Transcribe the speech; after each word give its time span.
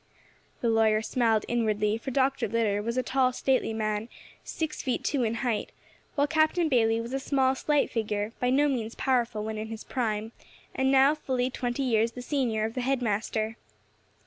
The 0.61 0.69
lawyer 0.71 1.03
smiled 1.03 1.45
inwardly, 1.47 1.95
for 1.99 2.09
Dr. 2.09 2.47
Litter 2.47 2.81
was 2.81 2.97
a 2.97 3.03
tall, 3.03 3.31
stately 3.31 3.71
man, 3.71 4.09
six 4.43 4.81
feet 4.81 5.03
two 5.03 5.21
in 5.23 5.35
height, 5.45 5.71
while 6.15 6.25
Captain 6.25 6.67
Bayley 6.69 6.99
was 6.99 7.13
a 7.13 7.19
small, 7.19 7.53
slight 7.53 7.91
figure, 7.91 8.33
by 8.39 8.49
no 8.49 8.67
means 8.67 8.95
powerful 8.95 9.43
when 9.43 9.59
in 9.59 9.67
his 9.67 9.83
prime, 9.83 10.31
and 10.73 10.91
now 10.91 11.13
fully 11.13 11.51
twenty 11.51 11.83
years 11.83 12.13
the 12.13 12.23
senior 12.23 12.65
of 12.65 12.73
the 12.73 12.81
head 12.81 13.03
master. 13.03 13.57